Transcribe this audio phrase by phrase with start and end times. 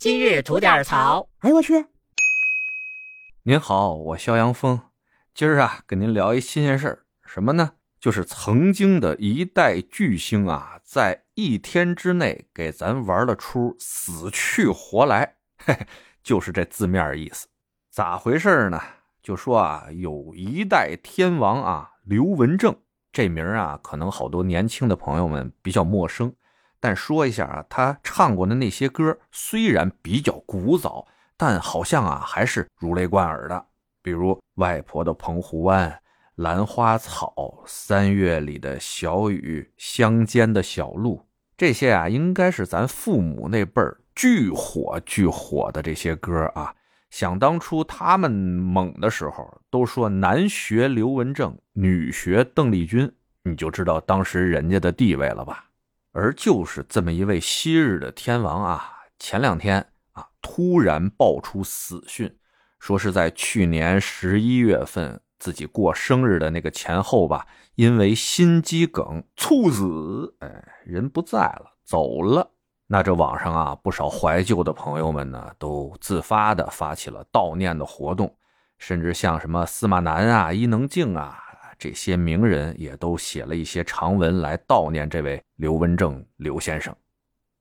[0.00, 1.28] 今日吐点槽。
[1.40, 1.84] 哎呦我去！
[3.42, 4.80] 您好，我肖阳峰，
[5.34, 7.72] 今儿啊跟您聊一新鲜事儿，什么呢？
[8.00, 15.86] 就是曾经的一代巨星啊，在一天之内给咱玩了出死去活来，嘿嘿，
[16.22, 17.46] 就是这字面意思。
[17.90, 18.80] 咋回事呢？
[19.22, 22.74] 就说啊，有一代天王啊，刘文正
[23.12, 26.34] 这名啊，可能好多年轻的朋友们比较陌生。
[26.80, 33.66] 但说一下啊，他唱过的那些歌虽然比较古早，但好像啊还是如雷贯耳的。
[34.02, 35.90] 比如《外婆的澎湖湾》
[36.36, 37.34] 《兰花草》
[37.66, 41.18] 《三月里的小雨》《乡间的小路》
[41.56, 46.74] 这些啊，应该是咱父母那辈儿巨火巨火的这些歌啊。
[47.10, 53.12] 想当初他们猛的时候，都说男学刘文正，女学邓丽君，
[53.42, 55.66] 你就知道当时人家的地位了吧。
[56.12, 62.36] 而就是这么一位昔日的天王啊，前两天啊突然爆出死讯，
[62.78, 72.50] 说是在去年十一月份自己过生日的那个前后吧，因为心肌梗猝死，哎，人不在了，走了。
[72.88, 78.36] 那这网上啊，不少怀旧的朋友们呢，都自发的发起了悼念的活动，
[78.78, 81.38] 甚至像什么司马南啊、伊能静啊。
[81.80, 86.94] 这些名人也都写了一些长文来悼念这位刘文正刘先生，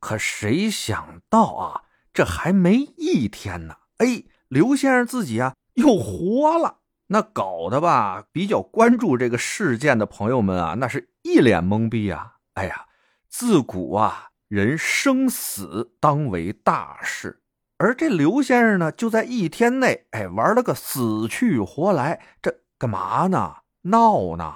[0.02, 12.36] 可谁想到啊，这还没一天呢，哎，刘先生自己啊又活了，那搞得吧，比较关注这个事件的朋友们啊，那是一脸懵逼啊！
[12.56, 12.88] 哎呀，
[13.30, 17.42] 自古啊，人生死当为大事，
[17.78, 23.56] 而这刘先生呢，就在一天内，哎，玩了个死去活来，这干嘛呢？
[23.84, 24.54] 闹呢，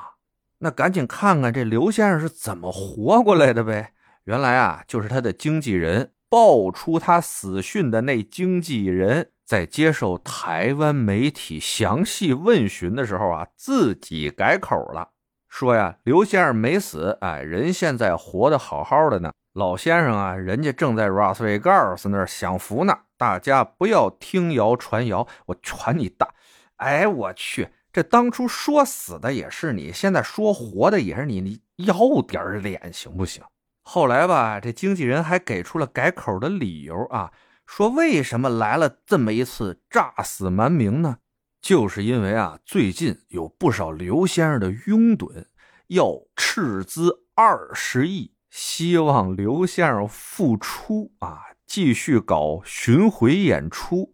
[0.59, 3.93] 那赶紧看看这刘先生是怎么活过来的呗。
[4.25, 15.09] 原来啊，就是他的经纪人爆出他死讯的那经纪人，在接受台湾媒体详细问询的时候啊，自己改口了，
[15.47, 19.31] 说呀，刘先生没死，哎，人现在活得好好的呢。
[19.53, 26.33] 老先生啊，人家正在 Vegas 那儿享福呢，大家不要听谣传谣，我传你大，
[26.77, 27.69] 哎，我去。
[27.93, 31.95] 这当初说死的也是你，现在说活的也是你，你要
[32.27, 33.43] 点脸行不行？
[33.83, 37.31] 后来吧，这经纪人还给出了改口的理由啊，
[37.67, 41.17] 说为什么来了这么一次诈死瞒名呢？
[41.61, 45.45] 就是因为啊，最近有不少刘先生的拥趸
[45.87, 54.12] 要斥资二十亿，希望刘先生复出啊，继续搞巡回演出。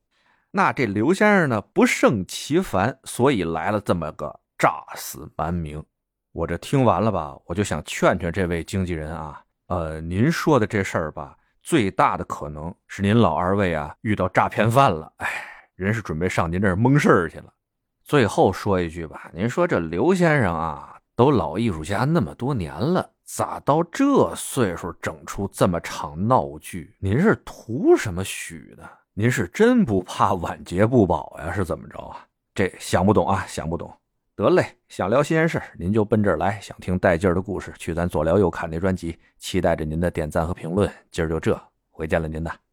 [0.52, 5.84] 那这刘先生呢不胜其烦，所以来了这么个诈死瞒名。
[6.32, 15.28] 我这听完了吧，我就想劝劝这位经纪人啊，呃，您说的这事儿吧，最大的可能是您老二位啊遇到诈骗犯了，哎，
[15.76, 17.54] 人是准备上您这儿蒙事儿去了。
[18.04, 26.96] 最后说一句吧，您说这刘先生啊，都老艺术家那么多年了，咋到这岁数整出这么场闹剧？
[27.00, 28.90] 您是图什么许的？
[29.20, 31.52] 您是真不怕晚节不保呀？
[31.52, 32.26] 是怎么着啊？
[32.56, 33.94] 这想不懂啊，想不懂。
[34.34, 39.20] 得嘞，想聊新鲜事您就奔这儿来；想听带劲儿的故事，去咱左聊右侃那专辑。
[39.38, 40.90] 期待着您的点赞和评论。
[41.12, 42.69] 今儿就这，回见了您的。